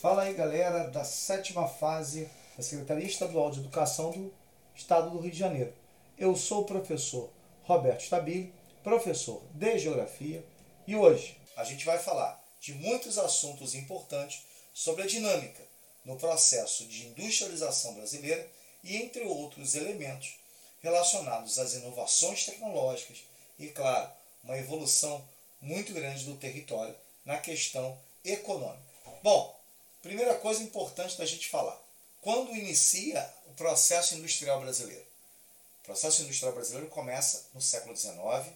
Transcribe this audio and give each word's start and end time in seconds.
Fala 0.00 0.22
aí 0.22 0.32
galera 0.32 0.88
da 0.88 1.04
sétima 1.04 1.68
fase 1.68 2.26
da 2.56 2.62
Secretaria 2.62 3.06
Estadual 3.06 3.50
de 3.50 3.60
Educação 3.60 4.10
do 4.10 4.32
Estado 4.74 5.10
do 5.10 5.18
Rio 5.18 5.30
de 5.30 5.36
Janeiro. 5.36 5.74
Eu 6.16 6.34
sou 6.34 6.62
o 6.62 6.64
professor 6.64 7.28
Roberto 7.64 8.00
Stabile, 8.00 8.50
professor 8.82 9.42
de 9.52 9.78
Geografia, 9.78 10.42
e 10.86 10.96
hoje 10.96 11.38
a 11.54 11.64
gente 11.64 11.84
vai 11.84 11.98
falar 11.98 12.42
de 12.62 12.72
muitos 12.72 13.18
assuntos 13.18 13.74
importantes 13.74 14.42
sobre 14.72 15.02
a 15.02 15.06
dinâmica 15.06 15.62
no 16.06 16.16
processo 16.16 16.86
de 16.86 17.08
industrialização 17.08 17.92
brasileira 17.92 18.48
e 18.82 18.96
entre 18.96 19.24
outros 19.24 19.74
elementos 19.74 20.34
relacionados 20.80 21.58
às 21.58 21.74
inovações 21.74 22.46
tecnológicas 22.46 23.18
e, 23.58 23.66
claro, 23.66 24.10
uma 24.42 24.56
evolução 24.56 25.22
muito 25.60 25.92
grande 25.92 26.24
do 26.24 26.36
território 26.36 26.96
na 27.22 27.36
questão 27.36 27.98
econômica. 28.24 28.80
Bom, 29.22 29.59
primeira 30.02 30.34
coisa 30.36 30.62
importante 30.62 31.18
da 31.18 31.26
gente 31.26 31.48
falar. 31.48 31.78
Quando 32.20 32.54
inicia 32.54 33.28
o 33.46 33.52
processo 33.52 34.14
industrial 34.14 34.60
brasileiro? 34.60 35.06
O 35.82 35.84
processo 35.84 36.22
industrial 36.22 36.52
brasileiro 36.52 36.88
começa 36.88 37.46
no 37.54 37.60
século 37.60 37.96
XIX 37.96 38.52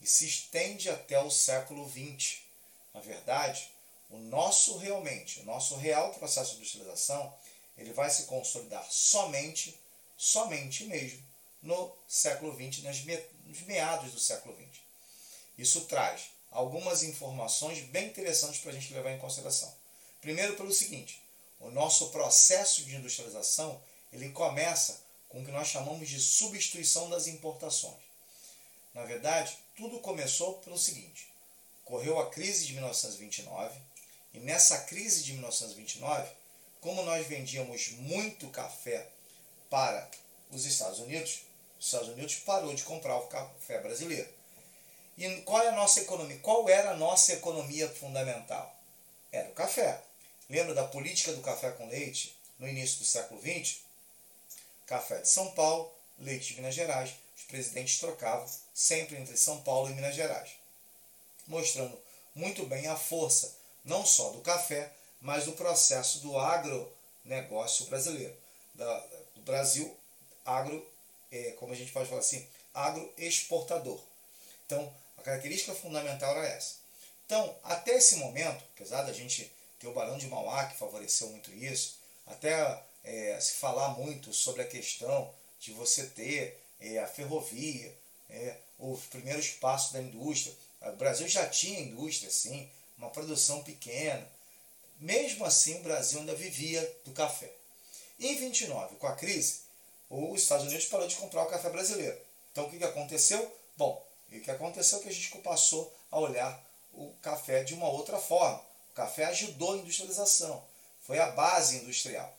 e 0.00 0.06
se 0.06 0.26
estende 0.26 0.88
até 0.88 1.20
o 1.20 1.30
século 1.30 1.88
XX. 1.88 2.38
Na 2.94 3.00
verdade, 3.00 3.70
o 4.10 4.18
nosso 4.18 4.78
realmente, 4.78 5.40
o 5.40 5.44
nosso 5.44 5.76
real 5.76 6.12
processo 6.14 6.52
de 6.52 6.58
industrialização, 6.58 7.34
ele 7.76 7.92
vai 7.92 8.10
se 8.10 8.24
consolidar 8.24 8.86
somente, 8.90 9.78
somente 10.16 10.84
mesmo, 10.84 11.22
no 11.62 11.92
século 12.08 12.54
XX, 12.54 12.82
nos 12.82 13.60
meados 13.62 14.12
do 14.12 14.20
século 14.20 14.54
XX. 14.54 14.80
Isso 15.56 15.82
traz 15.82 16.30
algumas 16.50 17.02
informações 17.02 17.84
bem 17.86 18.06
interessantes 18.06 18.60
para 18.60 18.70
a 18.70 18.74
gente 18.74 18.94
levar 18.94 19.12
em 19.12 19.18
consideração. 19.18 19.72
Primeiro 20.20 20.56
pelo 20.56 20.72
seguinte, 20.72 21.22
o 21.60 21.70
nosso 21.70 22.10
processo 22.10 22.84
de 22.84 22.94
industrialização 22.94 23.80
ele 24.12 24.30
começa 24.30 25.00
com 25.28 25.40
o 25.40 25.44
que 25.44 25.50
nós 25.50 25.68
chamamos 25.68 26.08
de 26.08 26.20
substituição 26.20 27.10
das 27.10 27.26
importações. 27.26 27.98
Na 28.94 29.04
verdade, 29.04 29.56
tudo 29.76 30.00
começou 30.00 30.54
pelo 30.54 30.78
seguinte: 30.78 31.30
ocorreu 31.84 32.18
a 32.18 32.30
crise 32.30 32.66
de 32.66 32.72
1929 32.72 33.78
e 34.34 34.40
nessa 34.40 34.78
crise 34.80 35.22
de 35.22 35.32
1929, 35.32 36.30
como 36.80 37.02
nós 37.02 37.26
vendíamos 37.26 37.90
muito 37.92 38.48
café 38.48 39.08
para 39.70 40.08
os 40.50 40.64
Estados 40.64 40.98
Unidos, 41.00 41.42
os 41.78 41.86
Estados 41.86 42.08
Unidos 42.08 42.36
parou 42.36 42.74
de 42.74 42.82
comprar 42.82 43.16
o 43.16 43.26
café 43.26 43.80
brasileiro. 43.80 44.28
E 45.16 45.42
qual 45.42 45.62
é 45.62 45.68
a 45.68 45.72
nossa 45.72 46.00
economia? 46.00 46.38
Qual 46.38 46.68
era 46.68 46.90
a 46.92 46.96
nossa 46.96 47.32
economia 47.32 47.88
fundamental? 47.88 48.74
Era 49.32 49.48
o 49.48 49.52
café. 49.52 50.00
Lembra 50.50 50.74
da 50.74 50.84
política 50.84 51.32
do 51.32 51.42
café 51.42 51.70
com 51.72 51.88
leite 51.88 52.34
no 52.58 52.66
início 52.66 52.98
do 53.00 53.04
século 53.04 53.40
XX? 53.40 53.80
Café 54.86 55.20
de 55.20 55.28
São 55.28 55.50
Paulo, 55.50 55.92
leite 56.18 56.48
de 56.48 56.54
Minas 56.54 56.74
Gerais. 56.74 57.10
Os 57.36 57.44
presidentes 57.44 57.98
trocavam 57.98 58.48
sempre 58.72 59.16
entre 59.16 59.36
São 59.36 59.60
Paulo 59.60 59.90
e 59.90 59.94
Minas 59.94 60.14
Gerais, 60.14 60.50
mostrando 61.46 62.00
muito 62.34 62.64
bem 62.64 62.86
a 62.86 62.96
força 62.96 63.54
não 63.84 64.06
só 64.06 64.30
do 64.30 64.40
café, 64.40 64.90
mas 65.20 65.44
do 65.44 65.52
processo 65.52 66.20
do 66.20 66.38
agronegócio 66.38 67.86
brasileiro, 67.86 68.34
do 68.74 69.42
Brasil 69.42 69.94
agro, 70.44 70.86
é, 71.30 71.52
como 71.52 71.72
a 71.72 71.76
gente 71.76 71.92
pode 71.92 72.08
falar 72.08 72.20
assim, 72.20 72.46
agroexportador. 72.72 74.00
Então, 74.64 74.92
a 75.18 75.22
característica 75.22 75.74
fundamental 75.74 76.36
era 76.36 76.48
essa. 76.48 76.76
Então, 77.26 77.54
até 77.62 77.96
esse 77.96 78.16
momento, 78.16 78.64
apesar 78.74 79.02
da 79.02 79.12
gente 79.12 79.52
ter 79.78 79.86
o 79.86 79.92
Barão 79.92 80.18
de 80.18 80.26
Mauá, 80.26 80.66
que 80.66 80.78
favoreceu 80.78 81.28
muito 81.30 81.52
isso, 81.52 81.98
até 82.26 82.82
é, 83.04 83.38
se 83.40 83.52
falar 83.52 83.90
muito 83.90 84.32
sobre 84.32 84.62
a 84.62 84.66
questão 84.66 85.32
de 85.60 85.72
você 85.72 86.06
ter 86.06 86.60
é, 86.80 86.98
a 86.98 87.06
ferrovia, 87.06 87.94
é, 88.30 88.56
os 88.78 89.00
primeiros 89.06 89.50
passos 89.50 89.92
da 89.92 90.00
indústria. 90.00 90.54
O 90.82 90.92
Brasil 90.92 91.26
já 91.26 91.48
tinha 91.48 91.80
indústria, 91.80 92.30
sim, 92.30 92.68
uma 92.96 93.10
produção 93.10 93.62
pequena. 93.62 94.26
Mesmo 95.00 95.44
assim, 95.44 95.78
o 95.78 95.82
Brasil 95.82 96.20
ainda 96.20 96.34
vivia 96.34 96.80
do 97.04 97.12
café. 97.12 97.50
Em 98.18 98.34
29, 98.36 98.96
com 98.96 99.06
a 99.06 99.14
crise, 99.14 99.60
os 100.10 100.42
Estados 100.42 100.66
Unidos 100.66 100.86
parou 100.86 101.06
de 101.06 101.16
comprar 101.16 101.44
o 101.44 101.50
café 101.50 101.70
brasileiro. 101.70 102.18
Então, 102.50 102.66
o 102.66 102.70
que 102.70 102.82
aconteceu? 102.82 103.54
Bom, 103.76 104.04
o 104.32 104.40
que 104.40 104.50
aconteceu 104.50 104.98
é 104.98 105.02
que 105.02 105.08
a 105.08 105.12
gente 105.12 105.30
passou 105.38 105.94
a 106.10 106.18
olhar 106.18 106.68
o 106.92 107.12
café 107.22 107.62
de 107.62 107.74
uma 107.74 107.88
outra 107.88 108.18
forma. 108.18 108.60
Café 108.98 109.26
ajudou 109.26 109.74
a 109.74 109.76
industrialização, 109.76 110.60
foi 111.06 111.20
a 111.20 111.30
base 111.30 111.76
industrial. 111.76 112.36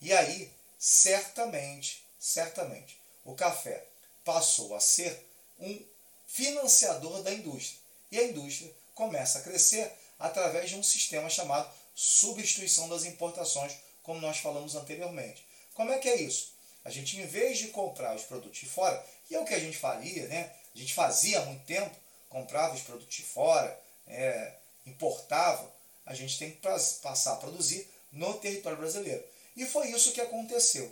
E 0.00 0.10
aí, 0.10 0.50
certamente, 0.78 2.02
certamente, 2.18 2.98
o 3.26 3.34
café 3.34 3.84
passou 4.24 4.74
a 4.74 4.80
ser 4.80 5.22
um 5.60 5.78
financiador 6.26 7.22
da 7.22 7.30
indústria. 7.30 7.78
E 8.10 8.18
a 8.18 8.24
indústria 8.24 8.72
começa 8.94 9.38
a 9.38 9.42
crescer 9.42 9.92
através 10.18 10.70
de 10.70 10.76
um 10.76 10.82
sistema 10.82 11.28
chamado 11.28 11.70
substituição 11.94 12.88
das 12.88 13.04
importações, 13.04 13.76
como 14.02 14.18
nós 14.18 14.38
falamos 14.38 14.74
anteriormente. 14.74 15.46
Como 15.74 15.92
é 15.92 15.98
que 15.98 16.08
é 16.08 16.16
isso? 16.16 16.54
A 16.86 16.90
gente, 16.90 17.18
em 17.18 17.26
vez 17.26 17.58
de 17.58 17.68
comprar 17.68 18.16
os 18.16 18.22
produtos 18.22 18.60
de 18.60 18.66
fora, 18.66 19.04
e 19.30 19.34
é 19.34 19.38
o 19.38 19.44
que 19.44 19.52
a 19.52 19.60
gente 19.60 19.76
faria, 19.76 20.26
né? 20.26 20.54
A 20.74 20.78
gente 20.78 20.94
fazia 20.94 21.40
há 21.40 21.44
muito 21.44 21.66
tempo, 21.66 21.94
comprava 22.30 22.74
os 22.74 22.80
produtos 22.80 23.14
de 23.14 23.22
fora, 23.22 23.78
é, 24.06 24.54
importava, 24.86 25.70
a 26.08 26.14
gente 26.14 26.38
tem 26.38 26.50
que 26.50 26.60
passar 27.02 27.34
a 27.34 27.36
produzir 27.36 27.86
no 28.10 28.34
território 28.38 28.78
brasileiro. 28.78 29.22
E 29.54 29.66
foi 29.66 29.90
isso 29.90 30.12
que 30.12 30.20
aconteceu, 30.20 30.90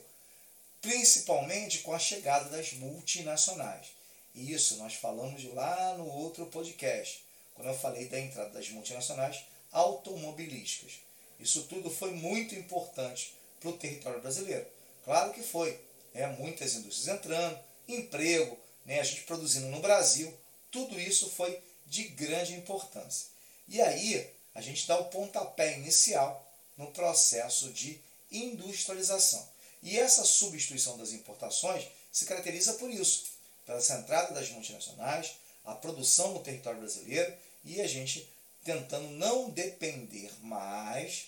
principalmente 0.82 1.78
com 1.78 1.94
a 1.94 1.98
chegada 1.98 2.50
das 2.50 2.74
multinacionais. 2.74 3.86
E 4.34 4.52
isso 4.52 4.76
nós 4.76 4.94
falamos 4.94 5.42
lá 5.54 5.94
no 5.96 6.06
outro 6.06 6.44
podcast 6.46 7.24
quando 7.54 7.68
eu 7.68 7.78
falei 7.78 8.06
da 8.08 8.20
entrada 8.20 8.50
das 8.50 8.68
multinacionais 8.68 9.42
automobilísticas. 9.72 11.00
Isso 11.40 11.62
tudo 11.62 11.90
foi 11.90 12.10
muito 12.12 12.54
importante 12.54 13.34
para 13.58 13.70
o 13.70 13.78
território 13.78 14.20
brasileiro. 14.20 14.66
Claro 15.04 15.32
que 15.32 15.42
foi. 15.42 15.80
É, 16.12 16.26
muitas 16.26 16.74
indústrias 16.74 17.08
entrando, 17.14 17.58
emprego, 17.86 18.58
né, 18.84 19.00
a 19.00 19.04
gente 19.04 19.22
produzindo 19.22 19.66
no 19.66 19.80
Brasil, 19.80 20.32
tudo 20.70 20.98
isso 20.98 21.30
foi 21.30 21.58
de 21.86 22.04
grande 22.08 22.54
importância. 22.54 23.28
E 23.68 23.80
aí 23.82 24.35
a 24.56 24.62
gente 24.62 24.86
dá 24.86 24.98
o 24.98 25.04
pontapé 25.04 25.74
inicial 25.76 26.50
no 26.78 26.90
processo 26.90 27.70
de 27.74 28.00
industrialização. 28.32 29.46
E 29.82 29.98
essa 29.98 30.24
substituição 30.24 30.96
das 30.96 31.12
importações 31.12 31.86
se 32.10 32.24
caracteriza 32.24 32.72
por 32.72 32.90
isso, 32.90 33.26
pela 33.66 33.78
entrada 33.78 34.32
das 34.32 34.48
multinacionais, 34.48 35.34
a 35.62 35.74
produção 35.74 36.32
no 36.32 36.42
território 36.42 36.80
brasileiro 36.80 37.34
e 37.66 37.82
a 37.82 37.86
gente 37.86 38.26
tentando 38.64 39.08
não 39.10 39.50
depender 39.50 40.32
mais 40.40 41.26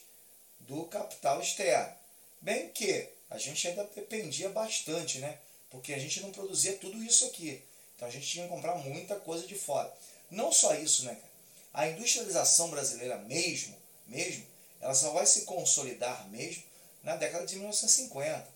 do 0.60 0.84
capital 0.84 1.38
externo. 1.42 1.92
Bem 2.40 2.70
que 2.70 3.10
a 3.28 3.36
gente 3.36 3.68
ainda 3.68 3.84
dependia 3.94 4.48
bastante, 4.48 5.18
né? 5.18 5.38
Porque 5.68 5.92
a 5.92 5.98
gente 5.98 6.20
não 6.20 6.32
produzia 6.32 6.78
tudo 6.78 7.04
isso 7.04 7.26
aqui. 7.26 7.62
Então 7.94 8.08
a 8.08 8.10
gente 8.10 8.26
tinha 8.26 8.44
que 8.44 8.54
comprar 8.54 8.76
muita 8.76 9.16
coisa 9.16 9.46
de 9.46 9.54
fora. 9.54 9.92
Não 10.30 10.50
só 10.50 10.74
isso, 10.74 11.04
né? 11.04 11.18
A 11.78 11.86
industrialização 11.86 12.70
brasileira 12.70 13.18
mesmo, 13.18 13.76
mesmo, 14.04 14.44
ela 14.80 14.96
só 14.96 15.12
vai 15.12 15.24
se 15.24 15.42
consolidar 15.42 16.28
mesmo 16.28 16.64
na 17.04 17.14
década 17.14 17.46
de 17.46 17.54
1950. 17.54 18.48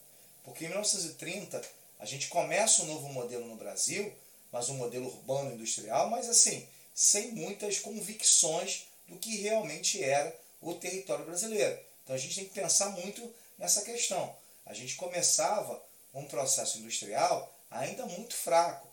Porque 0.42 0.64
em 0.64 0.68
1930 0.68 1.62
a 2.00 2.04
gente 2.04 2.26
começa 2.26 2.82
um 2.82 2.86
novo 2.86 3.08
modelo 3.10 3.46
no 3.46 3.54
Brasil, 3.54 4.12
mas 4.50 4.68
um 4.68 4.74
modelo 4.74 5.06
urbano 5.06 5.54
industrial, 5.54 6.10
mas 6.10 6.28
assim, 6.28 6.66
sem 6.92 7.30
muitas 7.30 7.78
convicções 7.78 8.88
do 9.06 9.16
que 9.16 9.36
realmente 9.36 10.02
era 10.02 10.36
o 10.60 10.74
território 10.74 11.24
brasileiro. 11.24 11.78
Então 12.02 12.16
a 12.16 12.18
gente 12.18 12.34
tem 12.34 12.46
que 12.46 12.60
pensar 12.60 12.88
muito 12.88 13.32
nessa 13.56 13.82
questão. 13.82 14.34
A 14.66 14.74
gente 14.74 14.96
começava 14.96 15.80
um 16.12 16.24
processo 16.24 16.78
industrial 16.78 17.56
ainda 17.70 18.04
muito 18.04 18.34
fraco, 18.34 18.88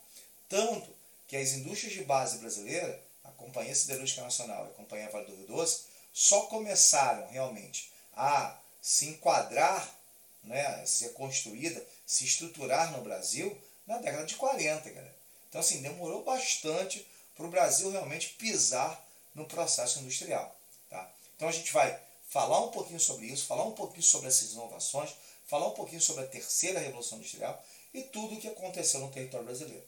tanto 0.48 0.96
que 1.28 1.36
as 1.36 1.54
indústrias 1.54 1.94
de 1.94 2.04
base 2.04 2.38
brasileira, 2.38 3.09
Companhia 3.40 3.74
Siderúrgica 3.74 4.22
Nacional 4.22 4.68
e 4.68 4.76
Companhia 4.76 5.10
Vale 5.10 5.26
do 5.26 5.36
Rio 5.36 5.48
Doce, 5.48 5.86
só 6.14 6.42
começaram 6.44 7.28
realmente 7.30 7.92
a 8.14 8.58
se 8.82 9.08
enquadrar, 9.08 9.96
né, 10.44 10.86
ser 10.86 11.14
construída, 11.14 11.86
se 12.06 12.26
estruturar 12.26 12.92
no 12.92 13.04
Brasil 13.04 13.58
na 13.88 13.98
década 13.98 14.26
de 14.26 14.36
40, 14.36 14.90
galera. 14.90 15.16
Então 15.50 15.62
assim, 15.62 15.82
demorou 15.82 16.24
bastante 16.24 17.06
para 17.36 17.46
o 17.46 17.50
Brasil 17.50 17.90
realmente 17.92 18.30
pisar 18.30 19.04
no 19.34 19.46
processo 19.46 20.00
industrial. 20.00 20.56
Tá? 20.90 21.10
Então 21.36 21.48
a 21.48 21.52
gente 21.52 21.72
vai 21.72 22.00
falar 22.30 22.64
um 22.64 22.72
pouquinho 22.72 23.00
sobre 23.00 23.26
isso, 23.28 23.48
falar 23.48 23.66
um 23.66 23.72
pouquinho 23.72 24.04
sobre 24.04 24.28
essas 24.28 24.52
inovações, 24.52 25.16
falar 25.48 25.68
um 25.68 25.74
pouquinho 25.74 26.02
sobre 26.02 26.24
a 26.24 26.28
terceira 26.28 26.80
revolução 26.80 27.18
industrial 27.18 27.64
e 27.94 28.04
tudo 28.04 28.36
o 28.36 28.40
que 28.40 28.48
aconteceu 28.48 29.00
no 29.00 29.12
território 29.12 29.46
brasileiro. 29.46 29.84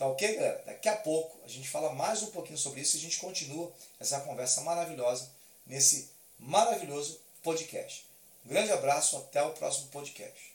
Tá 0.00 0.06
ok, 0.06 0.34
galera? 0.34 0.62
Daqui 0.64 0.88
a 0.88 0.96
pouco 0.96 1.36
a 1.44 1.46
gente 1.46 1.68
fala 1.68 1.92
mais 1.92 2.22
um 2.22 2.30
pouquinho 2.30 2.56
sobre 2.56 2.80
isso 2.80 2.96
e 2.96 3.00
a 3.00 3.02
gente 3.02 3.18
continua 3.18 3.70
essa 4.00 4.18
conversa 4.20 4.62
maravilhosa 4.62 5.30
nesse 5.66 6.08
maravilhoso 6.38 7.20
podcast. 7.42 8.06
Um 8.46 8.48
grande 8.48 8.72
abraço, 8.72 9.18
até 9.18 9.42
o 9.42 9.52
próximo 9.52 9.88
podcast. 9.88 10.49